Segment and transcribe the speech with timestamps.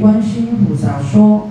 [0.00, 1.48] 观世音菩萨说：“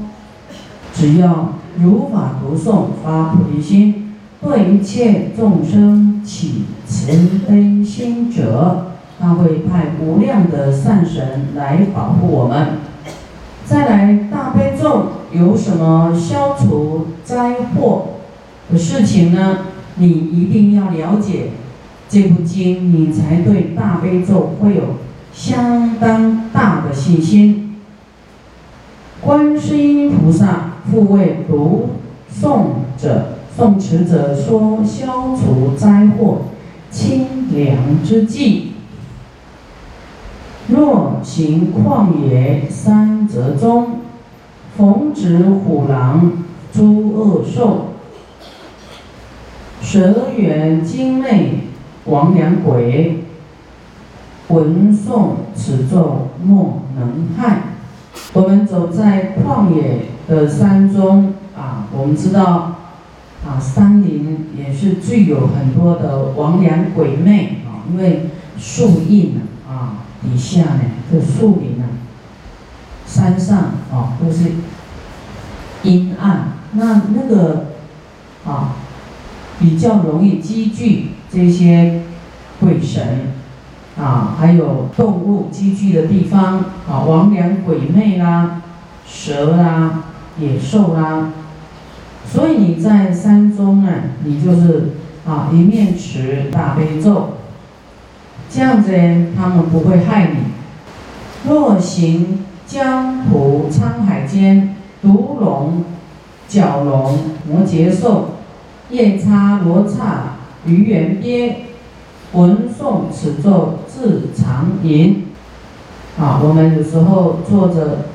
[0.95, 7.11] 只要如法读诵，发菩提心，对一切众生起慈
[7.45, 12.77] 悲心者，他会派无量的善神来保护我们。
[13.65, 18.05] 再来，大悲咒有什么消除灾祸
[18.71, 19.57] 的事情呢？
[19.95, 21.49] 你一定要了解
[22.07, 24.83] 这部经，你才对大悲咒会有
[25.33, 27.56] 相当大的信心。”
[29.27, 31.89] 观世音菩萨复为读
[32.33, 36.43] 诵者、诵持者说消除灾祸、
[36.89, 38.71] 清凉之计。
[40.69, 43.99] 若行旷野山泽中，
[44.77, 47.87] 逢止虎狼、诸恶兽、
[49.81, 51.63] 蛇猿精魅、
[52.07, 53.25] 魍魉鬼，
[54.47, 57.73] 闻诵此咒，莫能害。
[58.33, 62.75] 我们走在旷野的山中啊，我们知道
[63.45, 71.87] 啊，山林也是具有很多的魍魉鬼魅啊，因为树荫啊底下呢，这树林啊，
[73.05, 73.57] 山上
[73.91, 74.51] 啊都是
[75.83, 77.67] 阴暗，那那个
[78.45, 78.75] 啊
[79.59, 82.01] 比较容易积聚这些
[82.59, 83.33] 鬼神。
[83.99, 88.61] 啊，还有动物积聚的地方啊，魍魉鬼魅啦，
[89.05, 90.05] 蛇啦，
[90.39, 91.33] 野兽啦，
[92.25, 93.91] 所以你在山中呢，
[94.23, 94.93] 你就是
[95.27, 97.31] 啊，一面持大悲咒，
[98.49, 98.93] 这样子
[99.35, 100.37] 他们不会害你。
[101.45, 105.83] 若行江湖沧海间，毒龙、
[106.47, 108.35] 角龙、摩羯兽、
[108.89, 111.63] 夜叉、罗刹、鱼猿鳖。
[112.33, 115.26] 闻诵此咒，自常饮。
[116.19, 118.05] 啊，我们有时候坐着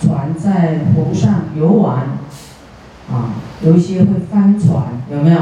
[0.00, 2.18] 船在湖上游玩，
[3.10, 5.38] 啊，有一些会翻船，有没有？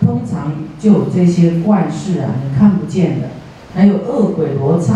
[0.00, 3.28] 通常就有这些怪事啊，你看不见的。
[3.74, 4.94] 还有恶鬼罗刹，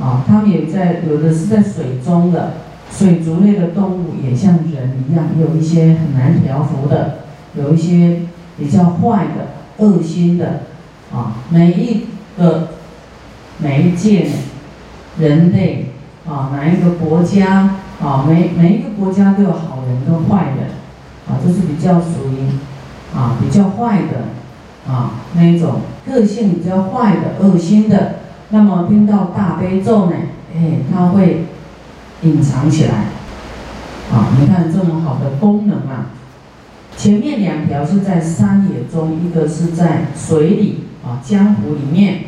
[0.00, 2.54] 啊，他们也在，有的是在水中的，
[2.90, 7.18] 水族类的动物也像人一样，有一些很难调服的，
[7.54, 8.22] 有一些
[8.58, 10.62] 比较坏的、恶心的。
[11.12, 12.06] 啊，每一
[12.38, 12.68] 个
[13.58, 14.26] 每一件
[15.18, 15.86] 人类
[16.28, 20.70] 啊，哪一个国家啊，每每一个国家都有好人跟坏人，
[21.28, 22.48] 啊，这是比较属于
[23.16, 28.16] 啊比较坏的啊那一种个性比较坏的恶心的。
[28.50, 30.12] 那么听到大悲咒呢，
[30.54, 31.46] 哎，它会
[32.22, 33.06] 隐藏起来。
[34.12, 36.10] 啊，你看这么好的功能啊！
[36.98, 40.84] 前面两条是在山野中，一个是在水里。
[41.02, 42.24] 啊，江湖里面，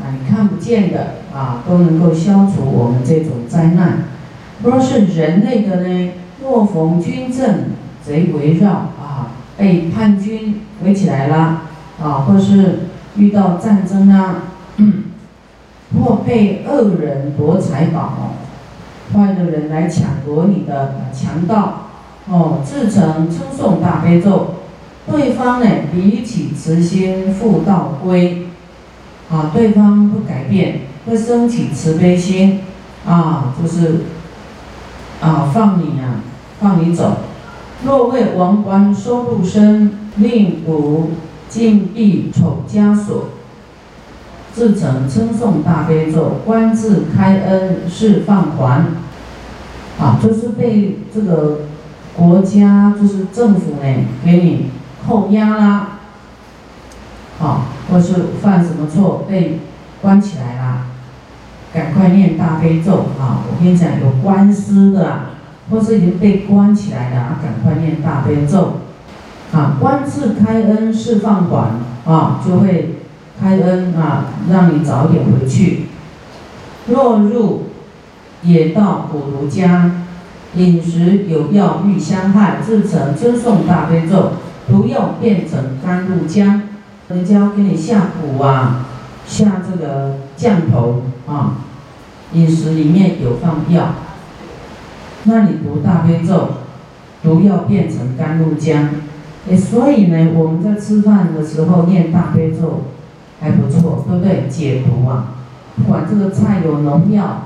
[0.00, 4.04] 啊，你看不见的啊，都能够消除我们这种灾难。
[4.62, 6.12] 若是人类的呢，
[6.42, 7.70] 若逢军阵，
[8.04, 11.62] 贼围绕啊，被叛军围起来了
[12.02, 12.80] 啊，或是
[13.16, 14.44] 遇到战争啊，
[15.96, 18.34] 或被恶人夺财宝，
[19.12, 21.88] 坏的人来抢夺你的强盗，
[22.28, 24.54] 哦，自成称颂大悲咒。
[25.10, 28.43] 对方呢，比起慈心复道归，
[29.30, 32.60] 啊，对方不改变，会升起慈悲心，
[33.06, 34.02] 啊，就是，
[35.20, 36.20] 啊，放你啊，
[36.60, 37.18] 放你走。
[37.84, 41.10] 若为王冠收入身，令吾
[41.48, 43.26] 禁闭丑枷锁，
[44.52, 48.86] 自成称颂大悲咒，官至开恩释放还，
[49.98, 51.60] 啊，就是被这个
[52.16, 54.70] 国家，就是政府呢，给你。
[55.06, 55.93] 扣押啦，
[57.38, 59.60] 好，或是犯什么错被
[60.00, 60.86] 关起来啦，
[61.72, 63.42] 赶快念大悲咒啊！
[63.50, 65.20] 我跟你讲，有官司的，
[65.70, 68.74] 或是已经被关起来的啊，赶快念大悲咒
[69.52, 69.76] 啊！
[69.80, 71.70] 官至开恩释放馆
[72.06, 72.96] 啊，就会
[73.40, 75.86] 开恩啊，让你早点回去。
[76.86, 77.64] 若入
[78.42, 79.90] 野道苦毒家，
[80.54, 84.34] 饮食有药欲相害，自成尊诵大悲咒。
[84.66, 86.60] 毒药变成甘露浆，
[87.08, 88.86] 人家要给你下蛊啊，
[89.26, 91.58] 下这个降头啊，
[92.32, 93.94] 饮食里面有放药，
[95.24, 96.48] 那你读大悲咒，
[97.22, 98.88] 毒药变成甘露浆，
[99.50, 102.84] 哎，所以呢，我们在吃饭的时候念大悲咒
[103.38, 104.48] 还不错，对不对？
[104.48, 105.34] 解毒啊，
[105.76, 107.42] 不管这个菜有农药，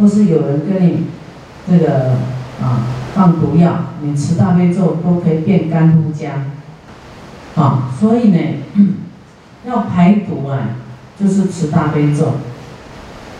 [0.00, 1.04] 或是有人跟你
[1.70, 2.12] 这个
[2.62, 2.80] 啊
[3.14, 6.30] 放毒药，你吃大悲咒都可以变甘露浆。
[7.54, 8.38] 啊，所以呢，
[9.66, 10.76] 要排毒啊，
[11.18, 12.26] 就是持大悲咒。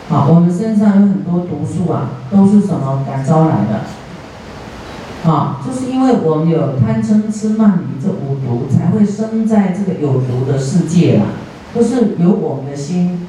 [0.09, 5.29] 啊，我们身上有很多毒素啊，都是什么感召来的？
[5.29, 11.25] 啊，就是因为我们有贪嗔痴慢疑这五毒，才会生在这个有毒的世界啦，
[11.73, 13.25] 都是由我们的心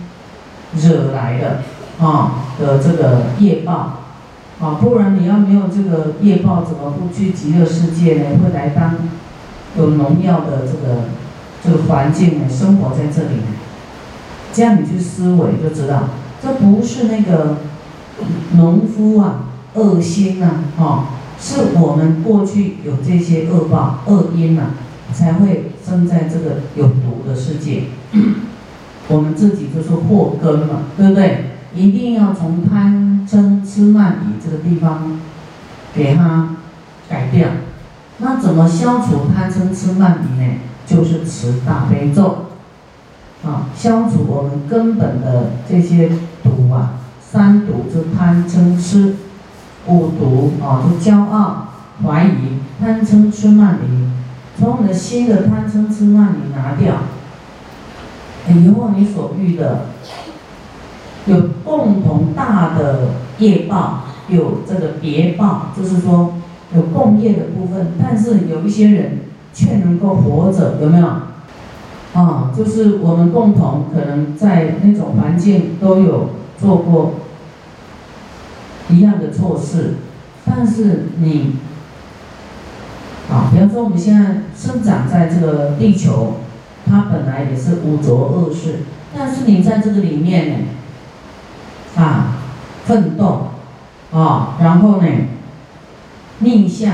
[0.75, 1.63] 惹来的
[2.05, 4.01] 啊的这个业报。
[4.61, 8.25] 啊，不然你要没有这个业报，怎么不去极乐世界呢？
[8.43, 8.97] 会来当
[9.77, 11.05] 有农药的这个
[11.65, 12.45] 这个环境呢？
[12.49, 13.41] 生活在这里？
[14.53, 16.11] 这样你去思维就知道，
[16.43, 17.57] 这不是那个
[18.53, 21.07] 农夫啊恶心呐，哈，
[21.41, 24.75] 是我们过去有这些恶报恶因呐，
[25.13, 27.85] 才会生在这个有毒的世界。
[29.09, 31.47] 我们自己就是祸根嘛，对不对？
[31.75, 35.19] 一定要从贪嗔痴慢疑这个地方
[35.93, 36.51] 给它
[37.09, 37.49] 改掉。
[38.19, 40.59] 那怎么消除贪嗔痴慢疑呢？
[40.87, 42.47] 就是持大悲咒
[43.45, 46.11] 啊，消除我们根本的这些
[46.43, 49.17] 毒啊，三毒就贪嗔痴，
[49.87, 51.69] 五毒啊就骄傲、
[52.05, 54.11] 怀疑、贪嗔痴慢疑，
[54.59, 56.95] 从我们的心的贪嗔痴慢疑拿掉，
[58.49, 59.87] 以后你所遇的。
[61.27, 66.35] 有共同大的业报，有这个别报，就是说
[66.77, 69.21] 有共业的部分，但是有一些人
[69.55, 71.07] 却能够活着，有没有？
[72.13, 76.31] 啊，就是我们共同可能在那种环境都有
[76.61, 77.15] 做过
[78.89, 79.95] 一样的错事，
[80.45, 81.57] 但是你，
[83.31, 86.35] 啊，比方说我们现在生长在这个地球，
[86.87, 88.81] 它本来也是污浊恶世，
[89.17, 90.67] 但是你在这个里面？
[91.97, 92.39] 啊，
[92.85, 93.49] 奋斗，
[94.13, 95.09] 啊，然后呢，
[96.41, 96.93] 逆向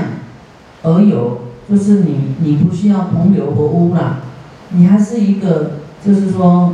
[0.83, 4.17] 而有，就是你，你不需要同流合污了，
[4.69, 5.71] 你还是一个，
[6.05, 6.73] 就是说，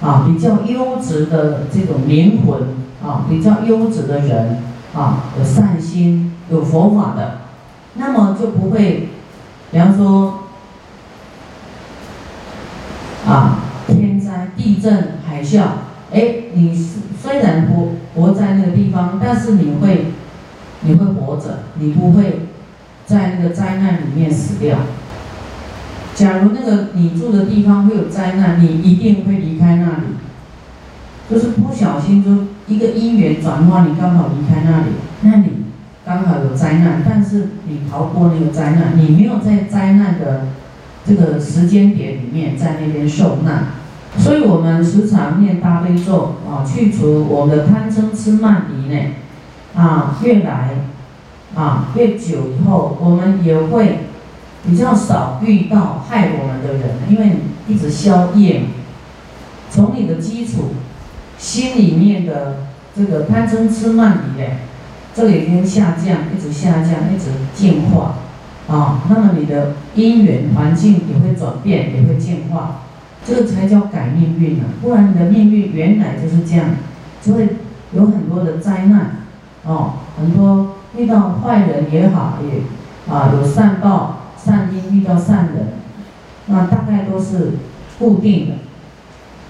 [0.00, 2.60] 啊，比较优质的这种灵魂，
[3.04, 4.58] 啊，比较优质的人，
[4.94, 7.38] 啊，有善心，有佛法的，
[7.94, 9.08] 那么就不会，
[9.70, 10.40] 比方说，
[13.26, 15.62] 啊，天灾、地震、海啸。
[16.12, 16.72] 哎，你
[17.20, 20.06] 虽然不活在那个地方，但是你会，
[20.82, 22.45] 你会活着，你不会
[23.06, 24.78] 在那个灾难里面死掉。
[26.14, 30.16] 假如那个你住的地方会有灾难，你一定会离开那里。
[31.28, 34.92] 就是不小心就一个因缘转化，你刚好离开那里，
[35.22, 35.64] 那里
[36.04, 40.46] 刚好有灾难，但是你逃过那个灾难，你没有在灾难的
[41.04, 43.64] 这个时间点里面在那边受难。
[44.16, 49.00] 所以我们时常念大悲咒啊，去除我们的贪嗔痴慢疑呢，
[49.74, 50.70] 啊，越来
[51.56, 54.00] 啊越久以后，我们也会
[54.64, 57.30] 比较少遇到害我们的人，因为
[57.66, 58.62] 你一直消业。
[59.68, 60.74] 从你的基础
[61.36, 62.58] 心里面的
[62.96, 64.46] 这个贪嗔痴慢疑呢，
[65.12, 68.14] 这个已经下降，一直下降，一直进化
[68.68, 72.82] 啊，那么你的因缘环境也会转变，也会进化。
[73.26, 76.76] 这个才叫改命运呢，不然你的命运原来就是这样，
[77.20, 77.48] 就会
[77.92, 79.16] 有很多的灾难，
[79.64, 85.74] 哦，很多遇到坏人也好，也啊有善报善因遇到善人，
[86.46, 87.52] 那大概都是
[87.98, 88.54] 固定的。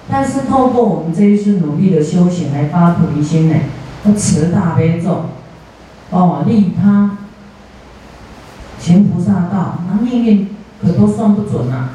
[0.08, 3.54] 但是透过我们这一次努力的修行来发菩提心呢，
[4.04, 5.26] 要持大悲咒，
[6.10, 7.18] 哦利他，
[8.78, 10.48] 行菩萨道，那命运
[10.82, 11.90] 可都算不准啊，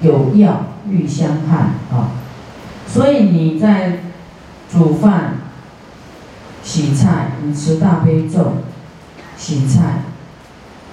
[0.00, 0.60] 有药。
[0.88, 1.56] 欲相害
[1.90, 2.14] 啊，
[2.86, 4.02] 所以你在
[4.70, 5.34] 煮饭、
[6.66, 8.54] 洗菜，你吃大悲咒，
[9.36, 10.02] 洗菜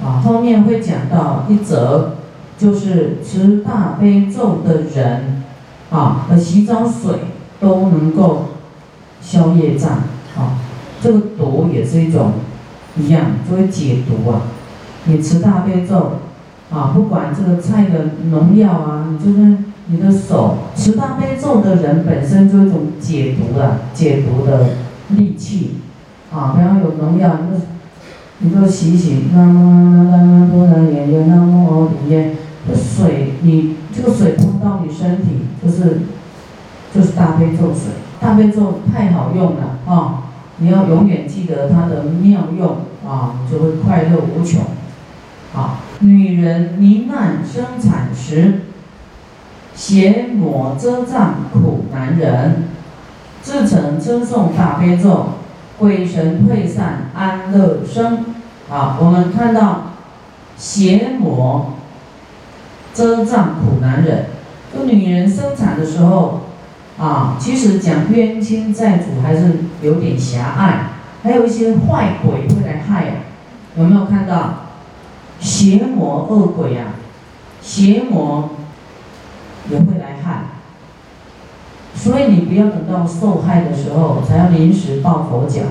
[0.05, 0.21] 啊。
[0.23, 2.11] 后面会讲到一则，
[2.59, 5.43] 就是吃大悲咒的人
[5.89, 7.15] 啊，和洗澡水
[7.59, 8.49] 都能够
[9.19, 9.93] 消业障
[10.37, 10.61] 啊。
[11.01, 12.33] 这个毒也是一种
[12.95, 14.43] 一样，就会解毒啊。
[15.05, 16.19] 你吃大悲咒
[16.71, 19.57] 啊，不管这个菜的农药啊，你就是。
[19.87, 24.69] 你的手持大悲咒的人本身就一种解毒的解毒的
[25.09, 25.75] 利器，
[26.33, 27.65] 啊，比方有农药，你就
[28.39, 32.35] 你就洗洗，那么那么多人也有那么里面，
[32.67, 36.01] 这水你这个水碰到你身体，就是
[36.93, 40.23] 就是大悲咒水，大悲咒太好用了啊！
[40.57, 44.61] 你要永远记得它的妙用啊，就会快乐无穷。
[45.55, 48.61] 啊，女人罹难生产时。
[49.75, 52.65] 邪魔遮障苦难忍，
[53.43, 55.33] 自成称颂大悲咒，
[55.77, 58.25] 鬼神退散安乐生。
[58.69, 59.91] 好，我们看到
[60.57, 61.73] 邪魔
[62.93, 64.27] 遮障苦难忍，
[64.73, 66.43] 就女人生产的时候，
[66.97, 70.87] 啊，其实讲冤亲债主还是有点狭隘，
[71.21, 73.15] 还有一些坏鬼会来害啊，
[73.75, 74.59] 有没有看到？
[75.39, 76.93] 邪魔恶鬼啊，
[77.61, 78.51] 邪魔
[79.69, 80.43] 也会来害，
[81.95, 85.61] 所以你不要等到受害的时候才要临时抱佛脚，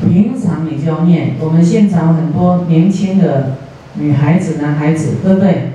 [0.00, 1.36] 平常你就要念。
[1.40, 3.56] 我们现场很多年轻的
[3.94, 5.72] 女孩子、男孩子，对不对？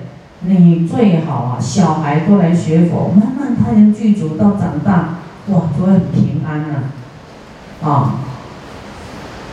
[0.48, 6.84] 你最好啊，小孩都来学佛，慢慢他人具足到长大，哇，都会很平安啊，
[7.82, 8.20] 啊，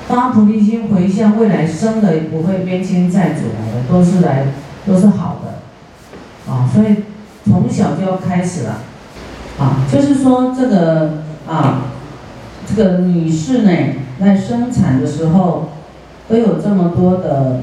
[0.07, 4.47] 发菩提心回向，未来生的不会冤亲债主来的，都是来，
[4.87, 7.05] 都是好的，啊，所以
[7.45, 8.81] 从小就要开始了，
[9.63, 11.85] 啊，就是说这个啊，
[12.67, 13.71] 这个女士呢，
[14.19, 15.69] 在生产的时候
[16.29, 17.61] 都有这么多的。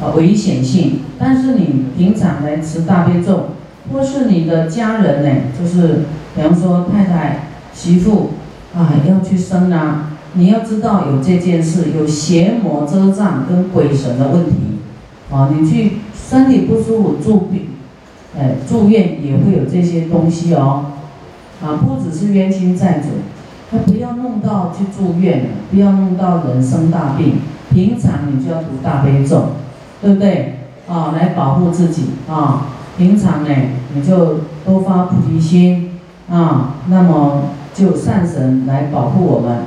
[0.00, 1.00] 啊，危险性。
[1.16, 3.50] 但是你平常来吃大悲咒，
[3.92, 8.30] 或是你的家人呢，就是比方说太太、媳妇
[8.74, 14.80] 啊，要去生啊，你要知道有这件事，有邪魔遮障跟鬼神的问题
[15.30, 15.50] 啊。
[15.54, 17.68] 你去身体不舒服住病，
[18.36, 20.86] 哎，住院也会有这些东西哦。
[21.62, 23.08] 啊，不只是冤亲债主，
[23.70, 27.40] 他不要弄到去住院，不要弄到人生大病。
[27.72, 29.50] 平常你就要读大悲咒。
[30.02, 30.58] 对不对？
[30.88, 32.66] 啊，来保护自己啊！
[32.98, 33.54] 平常呢，
[33.94, 35.92] 你就多发菩提心
[36.28, 39.58] 啊，那么就善神来保护我们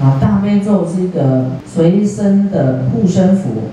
[0.00, 0.18] 啊。
[0.20, 3.70] 大悲咒是一个随身的护身符。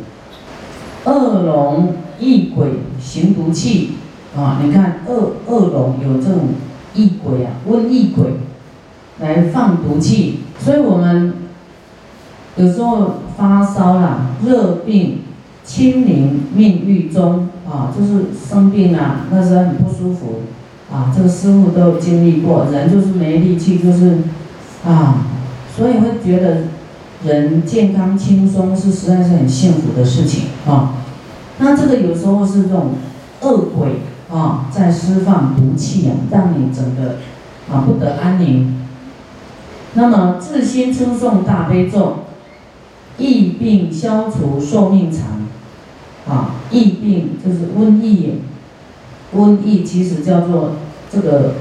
[1.06, 3.96] 恶龙异鬼行毒气
[4.38, 4.60] 啊！
[4.64, 6.42] 你看恶恶龙有这种
[6.94, 8.26] 异鬼啊，瘟疫鬼
[9.20, 11.34] 来放毒气，所以我们
[12.56, 15.20] 有时候发烧啦，热病。
[15.64, 20.42] 清明命狱中啊，就是生病啊，那时候很不舒服
[20.92, 21.14] 啊。
[21.16, 24.18] 这个师傅都有经历过，人就是没力气，就是
[24.84, 25.28] 啊，
[25.74, 26.64] 所以会觉得
[27.24, 30.96] 人健康轻松是实在是很幸福的事情啊。
[31.60, 32.96] 那这个有时候是这种
[33.42, 34.00] 恶鬼
[34.32, 37.18] 啊，在释放毒气啊，让你整个
[37.70, 38.82] 啊不得安宁。
[39.94, 42.20] 那么自心称颂大悲咒，
[43.18, 45.42] 疫病消除，寿命长。
[46.30, 48.42] 啊，疫病就是瘟疫，
[49.36, 50.74] 瘟疫其实叫做
[51.12, 51.56] 这个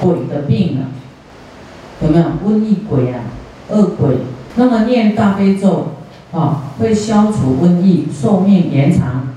[0.00, 0.92] 鬼的病啊，
[2.02, 2.24] 有没有？
[2.46, 3.20] 瘟疫鬼啊，
[3.70, 4.18] 恶鬼。
[4.56, 5.94] 那么念大悲咒
[6.30, 9.28] 啊，会消除瘟疫，寿命延长。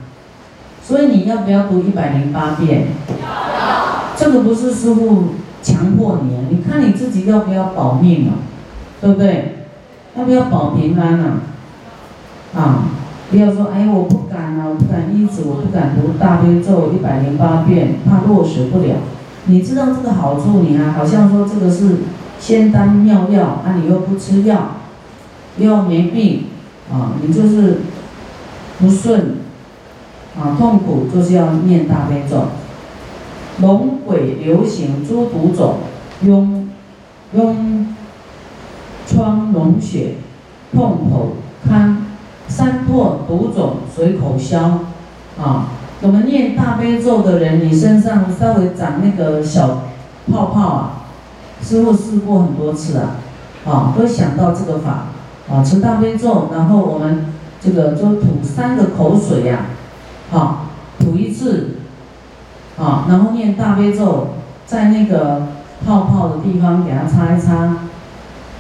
[0.88, 2.88] 所以你要不要读一百零八遍？
[4.15, 5.30] 这个不是师傅
[5.63, 8.38] 强迫你，你看你自己要不要保命啊？
[9.01, 9.65] 对不对？
[10.15, 11.42] 要不要保平安啊？
[12.56, 12.84] 啊？
[13.32, 18.98] 不要说，哎，我不敢啊，我不敢一直，我不敢读大悲咒一百零八遍，怕落实不了。
[19.48, 21.98] 你知道这个好处，你还好像说这个是
[22.39, 24.75] 仙丹妙药，啊，你又不吃药，
[25.58, 26.46] 又没病，
[26.92, 27.80] 啊，你就是
[28.80, 29.35] 不顺，
[30.38, 32.46] 啊，痛苦就是要念大悲咒。
[33.62, 35.75] 龙鬼流行诸毒种，
[36.24, 36.65] 痈
[37.36, 37.86] 痈
[39.08, 40.15] 疮脓血，
[40.74, 41.34] 痛口
[41.68, 42.01] 堪。
[42.48, 44.82] 三破毒种随口消，
[45.42, 45.70] 啊，
[46.01, 49.82] 我们念大悲咒的人，你身上稍微长那个小
[50.32, 51.06] 泡泡啊，
[51.63, 53.15] 师傅试过很多次啊，
[53.65, 55.08] 啊，都想到这个法，
[55.51, 59.65] 啊，持大悲咒，然后我们这个就吐三个口水呀，啊，
[60.32, 60.65] 好
[61.00, 61.75] 吐一次，
[62.77, 65.48] 啊，然后念大悲咒，在那个
[65.86, 67.77] 泡泡的地方给它擦一擦，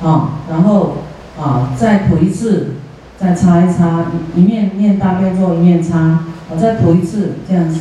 [0.07, 0.97] 啊，然后
[1.39, 2.71] 啊再吐一次。
[3.17, 6.19] 再擦一擦，一面念大悲咒，一面擦，
[6.49, 7.79] 我再涂一次，这样子，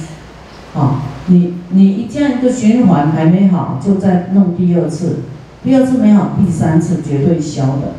[0.72, 5.24] 好，你你一这样一个循环还没好，就再弄第二次，
[5.64, 7.94] 第二次没好，第三次绝对消的。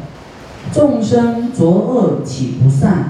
[0.71, 3.09] 众生浊恶起不善，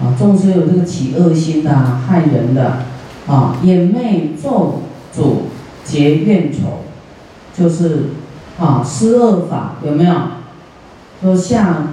[0.00, 1.70] 啊，众生有这个起恶心的，
[2.06, 2.78] 害人的，
[3.26, 4.82] 啊，眼昧咒
[5.14, 5.44] 主
[5.84, 6.84] 结怨仇，
[7.56, 8.10] 就是
[8.58, 10.14] 啊施恶法有没有？
[11.22, 11.88] 说像。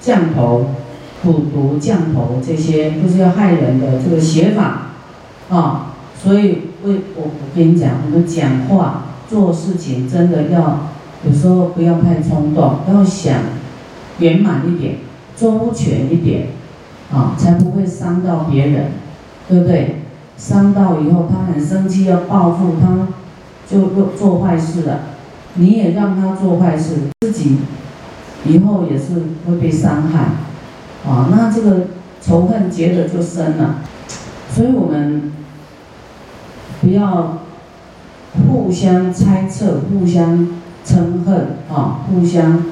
[0.00, 0.66] 降头、
[1.26, 4.92] 蛊毒、降头，这些都是要害人的这个邪法
[5.50, 5.96] 啊！
[6.16, 10.88] 所以，为我我跟你讲，我们讲话、做事情，真的要
[11.26, 13.40] 有时候不要太冲动，要想
[14.20, 14.98] 圆满一点、
[15.36, 16.46] 周全一点
[17.12, 18.92] 啊，才不会伤到别人，
[19.48, 20.02] 对不对？
[20.36, 23.08] 伤到以后，他很生气要报复，他
[23.68, 25.00] 就做做坏事了，
[25.54, 27.58] 你也让他做坏事，自己。
[28.44, 29.14] 以后也是
[29.46, 31.88] 会被伤害，啊，那这个
[32.20, 33.80] 仇恨结的就深了，
[34.48, 35.32] 所以我们
[36.80, 37.38] 不要
[38.48, 40.46] 互相猜测、互相
[40.86, 42.62] 憎恨啊，互相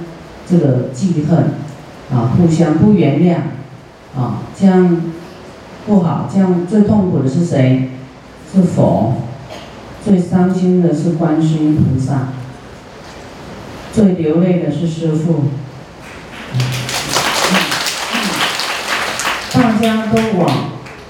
[0.49, 1.37] 这个记恨
[2.13, 3.39] 啊，互相不原谅
[4.17, 5.03] 啊，这样
[5.87, 6.29] 不好。
[6.33, 7.91] 这样最痛苦的是谁？
[8.53, 9.15] 是佛。
[10.05, 12.29] 最伤心的是观世音菩萨。
[13.93, 15.45] 最流泪的是师父。
[19.53, 20.49] 大家都往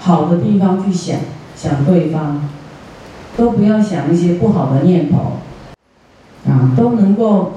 [0.01, 1.19] 好的地方去想，
[1.57, 2.49] 想对方，
[3.37, 5.39] 都不要想一些不好的念头，
[6.49, 7.55] 啊，都能够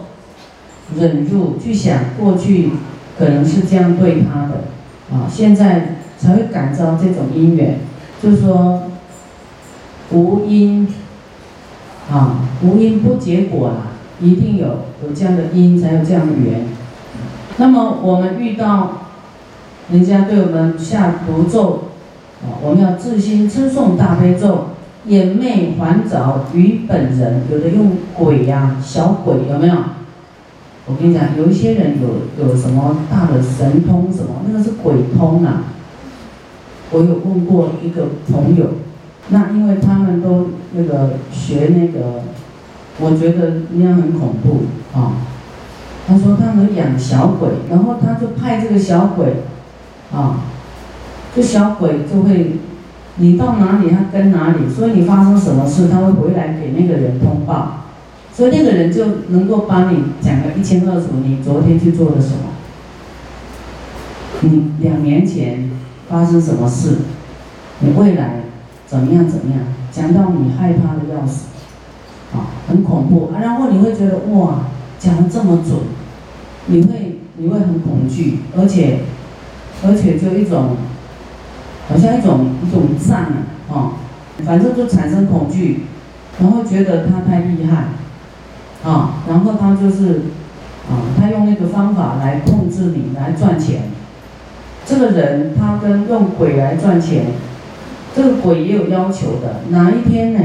[0.97, 2.71] 忍住去想过去
[3.17, 4.63] 可能是这样对他的，
[5.11, 7.79] 啊，现在才会感召这种因缘，
[8.21, 8.83] 就是说
[10.11, 10.87] 无因，
[12.11, 13.75] 啊，无因不结果啦，
[14.21, 14.67] 一定有
[15.03, 16.65] 有这样的因，才有这样的缘。
[17.57, 18.93] 那么我们遇到。
[19.91, 21.85] 人家对我们下毒咒，
[22.43, 24.65] 啊，我们要自心称诵大悲咒，
[25.07, 27.41] 眼昧还早于本人。
[27.51, 29.73] 有的用鬼呀，小鬼有没有？
[30.89, 35.65] 我跟你讲，有一些人有有什么大的神通什么，那个是鬼通啊。
[36.91, 38.65] 我有问过一个朋友，
[39.29, 42.23] 那因为他们都那个学那个，
[42.99, 44.63] 我觉得那样很恐怖
[44.97, 45.13] 啊。
[46.07, 49.43] 他说他们养小鬼，然后他就派这个小鬼。
[50.11, 50.41] 啊，
[51.35, 52.53] 这小鬼就会，
[53.17, 57.78] 你到哪里他跟哪里，所以你发生什么事他会回来给那个人通报，
[58.39, 62.53] 所以那个人就能够帮你讲个一清二楚，你昨天去做了什么，
[64.39, 65.69] 你两年前
[66.07, 66.99] 发生什么事，
[67.79, 68.43] 你未来
[68.87, 69.59] 怎么样怎么样，
[69.91, 71.47] 讲到你害怕的要死，
[72.33, 74.61] 啊，很恐怖啊，然后你会觉得哇，
[74.97, 75.77] 讲的这么准，
[76.67, 78.99] 你会你会很恐惧，而且。
[79.81, 80.75] 而且就一种，
[81.87, 83.91] 好像一种一种战啊，哦，
[84.45, 85.83] 反正就产生恐惧，
[86.37, 87.85] 然后觉得他太厉害，
[88.83, 90.21] 啊，然后他就是，
[90.89, 93.83] 啊，他用那个方法来控制你来赚钱。
[94.85, 97.25] 这个人他跟用鬼来赚钱，
[98.15, 99.61] 这个鬼也有要求的。
[99.69, 100.39] 哪一天呢，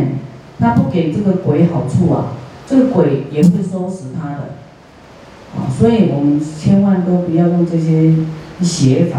[0.59, 2.33] 他不给这个鬼好处啊，
[2.67, 4.55] 这个鬼也会收拾他的，
[5.57, 8.15] 啊，所以我们千万都不要用这些。
[8.61, 9.19] 写法，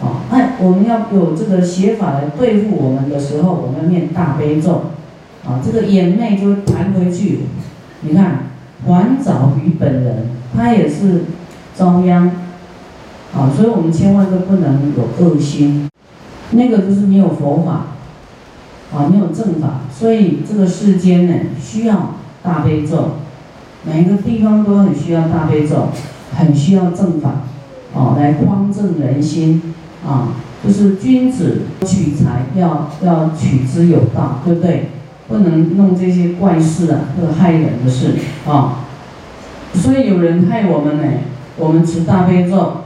[0.00, 4.84] 啊，那我们要有这个写法来对付我们的时候，我们要念大悲咒，
[5.44, 7.40] 啊，这个眼泪就弹回去。
[8.02, 8.50] 你看，
[8.86, 11.24] 还早于本人，他也是
[11.74, 12.30] 遭殃，
[13.34, 15.88] 啊，所以我们千万都不能有恶心，
[16.50, 17.86] 那个就是没有佛法，
[18.96, 23.12] 啊，没有正法，所以这个世间呢，需要大悲咒，
[23.84, 25.88] 每一个地方都很需要大悲咒，
[26.36, 27.42] 很需要正法。
[27.94, 30.28] 哦，来匡正人心，啊，
[30.64, 34.88] 就是君子取财要要取之有道，对不对？
[35.28, 38.14] 不能弄这些怪事啊，这个害人的事
[38.46, 38.84] 啊。
[39.74, 41.04] 所以有人害我们呢，
[41.56, 42.82] 我们持大悲咒，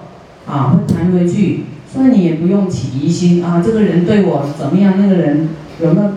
[0.47, 1.65] 啊，会弹回去。
[1.93, 4.95] 所以你也不用起疑心啊，这个人对我怎么样？
[4.99, 5.49] 那个人
[5.81, 6.11] 有没有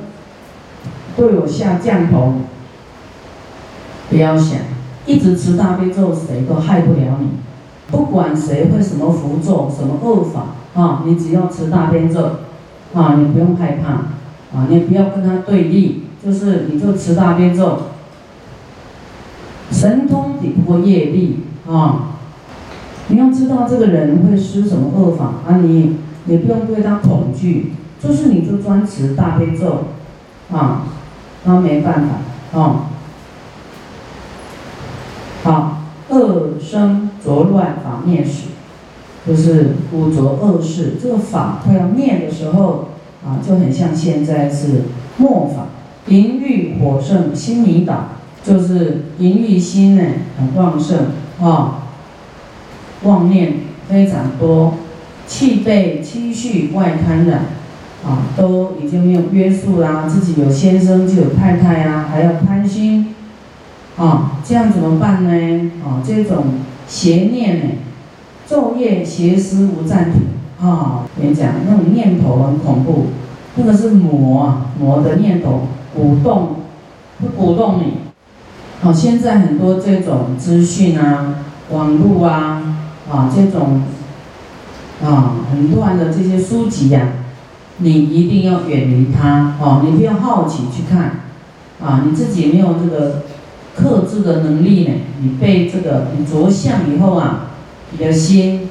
[1.16, 2.34] 对我下降头？
[4.10, 4.58] 不要想，
[5.06, 7.30] 一直持大悲咒，谁都害不了你。
[7.92, 10.48] 不管谁会什么符咒、什么恶法
[10.80, 12.40] 啊，你只要持大悲咒，
[12.94, 17.80] 啊，你不用害怕，啊，你不要跟他对立，就是你就持大悲咒，
[19.72, 22.16] 神通抵不过业力啊。
[23.08, 29.86] 你要知道这个人会施什么恶法啊，你你不用对他恐惧，就是你就专持大悲咒，
[30.52, 30.84] 啊，
[31.44, 32.90] 那没办法啊。
[35.44, 35.76] 好。
[36.12, 38.48] 恶生浊乱法灭时，
[39.28, 40.96] 就是污浊恶事。
[41.00, 42.90] 这个法快要灭的时候，
[43.24, 44.86] 啊，就很像现在是
[45.18, 45.68] 末法。
[46.10, 48.10] 淫欲火盛，心迷倒，
[48.44, 50.04] 就是淫欲心呢
[50.38, 50.98] 很旺盛
[51.42, 51.84] 啊，
[53.04, 53.54] 妄念
[53.88, 54.74] 非常多，
[55.28, 57.46] 气被积蓄外贪染，
[58.04, 63.14] 啊，都已经没有约束啦，自己有先生就有太太啊，还要贪心。
[63.98, 65.72] 啊，这样怎么办呢？
[65.84, 66.46] 啊，这种
[66.88, 67.66] 邪念呢，
[68.50, 70.22] 昼夜邪思无暂停
[70.62, 71.04] 啊！
[71.04, 73.08] 我跟你讲，那种念头很恐怖，
[73.56, 75.64] 那个是魔啊，魔的念头
[75.96, 76.56] 鼓动，
[77.22, 77.94] 会鼓动你。
[78.82, 81.36] 好，现在很多这种资讯啊，
[81.72, 82.62] 网络啊，
[83.12, 83.82] 啊，这种
[85.04, 87.08] 啊很乱的这些书籍呀，
[87.78, 91.22] 你一定要远离它哦，你不要好奇去看，
[91.82, 93.24] 啊，你自己没有这个。
[93.76, 94.94] 克制的能力呢？
[95.22, 97.52] 你被这个你着相以后啊，
[97.92, 98.68] 你的心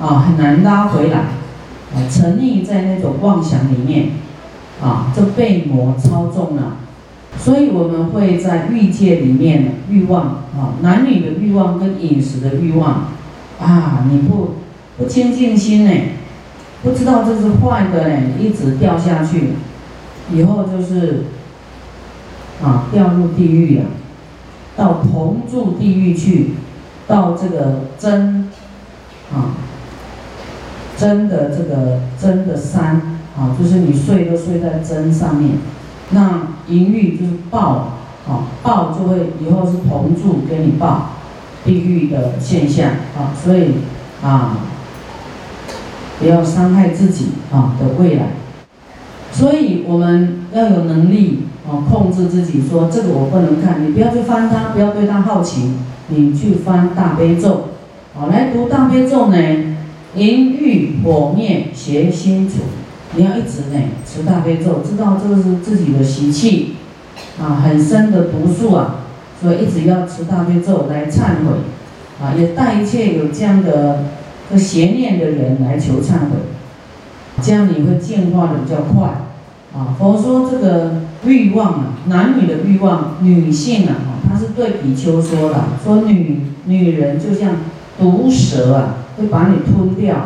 [0.00, 4.12] 啊很难拉回来，啊沉溺在那种妄想里面，
[4.82, 6.78] 啊就被魔操纵了，
[7.38, 10.22] 所以我们会在欲界里面欲望
[10.58, 13.06] 啊，男女的欲望跟饮食的欲望
[13.60, 14.56] 啊，你不
[14.98, 15.90] 不清净心呢，
[16.82, 19.50] 不知道这是坏的呢，一直掉下去，
[20.32, 21.26] 以后就是
[22.60, 23.84] 啊掉入地狱了，
[24.76, 26.54] 到同住地狱去，
[27.06, 28.50] 到这个真
[29.32, 29.54] 啊
[30.96, 35.52] 真的这个真的山啊，就是你睡都睡在针上面。
[36.10, 37.94] 那淫欲就是报，
[38.28, 41.12] 啊，报就会以后是同住给你报
[41.64, 43.76] 地狱的现象，啊，所以
[44.22, 44.58] 啊，
[46.18, 48.32] 不要伤害自己啊的未来，
[49.32, 55.72] 所以我们要有能力啊控制自己，说这个我不能看，你不要去翻它，不要对它好奇，
[56.08, 57.68] 你去翻大悲咒，
[58.14, 59.38] 啊，来读大悲咒呢，
[60.16, 62.56] 淫欲火灭，邪心除。
[63.14, 66.76] 你要一直呢持大悲咒，知道这个是自己的习气，
[67.38, 69.00] 啊，很深的毒素啊，
[69.40, 71.58] 所以一直要持大悲咒来忏悔，
[72.24, 74.04] 啊，也带一切有这样的
[74.50, 76.38] 个邪念的人来求忏悔，
[77.42, 79.08] 这样你会进化的比较快，
[79.74, 83.94] 啊，佛说这个欲望啊，男女的欲望，女性啊，
[84.26, 87.56] 他是对比丘说的，说女女人就像
[87.98, 90.16] 毒蛇啊，会把你吞掉，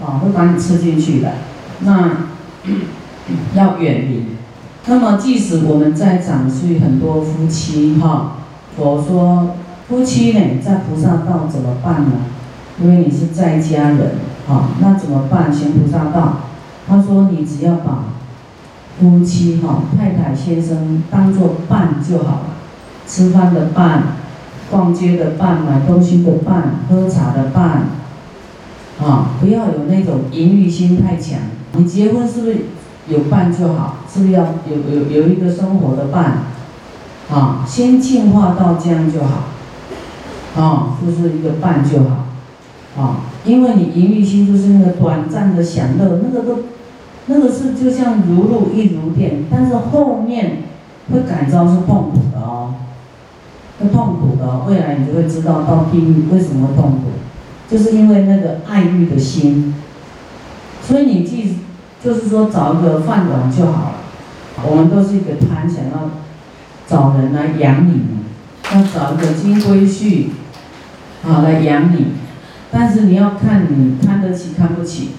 [0.00, 1.32] 啊，会把你吃进去的。
[1.80, 2.26] 那
[3.54, 4.24] 要远离。
[4.86, 8.36] 那么，即使我们在场是很多夫妻哈，
[8.76, 9.54] 我说
[9.88, 12.12] 夫妻呢，在菩萨道怎么办呢？
[12.82, 14.12] 因为你是在家人
[14.48, 15.52] 啊，那怎么办？
[15.52, 16.38] 行菩萨道。
[16.88, 18.04] 他说，你只要把
[18.98, 22.42] 夫妻哈，太太先生当做伴就好了，
[23.06, 24.14] 吃饭的伴，
[24.70, 27.84] 逛街的伴，买东西的伴，喝茶的伴，
[29.00, 31.38] 啊，不要有那种淫欲心太强。
[31.76, 32.56] 你结婚是不是
[33.08, 33.96] 有伴就好？
[34.12, 36.38] 是不是要有有有一个生活的伴？
[37.30, 39.44] 啊，先进化到这样就好，
[40.60, 42.26] 啊，就是一个伴就好，
[43.00, 46.58] 啊，因为你淫欲心就是那个短暂的享乐，那个都，
[47.26, 50.64] 那个是就像如露亦如电，但是后面
[51.12, 52.74] 会感召是痛苦的哦，
[53.78, 57.12] 会痛苦的，未来你就会知道到地狱为什么会痛苦，
[57.70, 59.72] 就是因为那个爱欲的心。
[60.90, 61.54] 所以你记，
[62.02, 63.94] 就是说找一个饭碗就好了。
[64.68, 66.10] 我们都是一个贪，想要
[66.84, 68.00] 找人来养你，
[68.74, 70.30] 要找一个金龟婿，
[71.24, 72.06] 啊来养你。
[72.72, 75.10] 但是你要看你看得起看不起，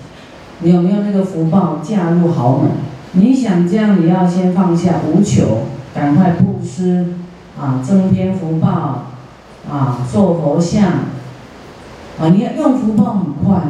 [0.60, 2.72] 你有没有那个福报嫁入豪门？
[3.14, 7.14] 你想这样，你要先放下无求，赶快布施，
[7.58, 9.06] 啊增添福报，
[9.72, 10.84] 啊做佛像，
[12.20, 13.62] 啊你要用福报很快。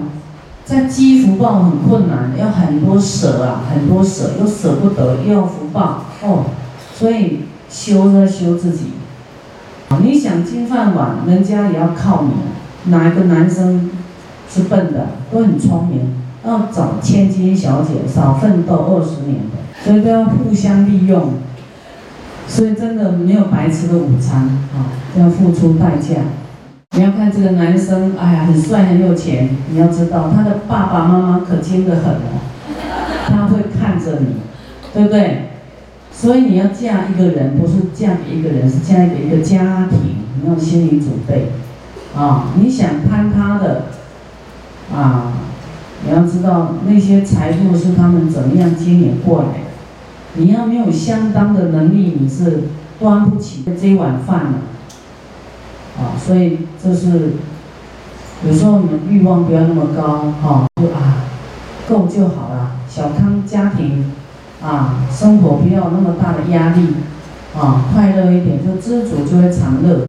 [0.64, 6.46] 在积福报很困难，要很多舍啊，很多舍，又舍不得，又要福报哦，
[6.96, 8.94] 所以修在修自己。
[10.02, 12.92] 你想金饭碗，人家也要靠你。
[12.92, 13.90] 哪一个男生
[14.50, 15.08] 是笨的？
[15.32, 21.34] 都很聪明，要找千金小姐，少奋斗二十年的，所以都要互相利用。
[22.48, 24.42] 所以真的没有白吃的午餐
[24.74, 26.22] 啊，要付出代价。
[26.94, 29.50] 你要看这个男生，哎呀，很帅，很有钱。
[29.72, 32.42] 你要知道，他的爸爸妈妈可精得很哦，
[33.28, 34.36] 他会看着你，
[34.94, 35.52] 对不对？
[36.12, 40.18] 所以你要嫁一个人，不是嫁给一个人，是嫁给一个家庭。
[40.44, 41.52] 你要心理准备，
[42.14, 43.86] 啊，你想攀他的，
[44.94, 45.32] 啊，
[46.06, 49.66] 你要知道那些财富是他们怎么样经营过来的。
[50.36, 52.64] 你要没有相当的能力，你是
[53.00, 54.58] 端不起这碗饭的。
[56.02, 57.34] 啊，所以这是
[58.44, 61.30] 有时候你们欲望不要那么高，哈，就啊
[61.88, 64.12] 够就好了，小康家庭
[64.64, 66.88] 啊，生活不要那么大的压力，
[67.56, 70.08] 啊，快乐一点，就知足就会常乐。